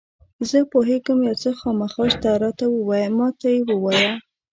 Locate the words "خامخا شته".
1.59-2.29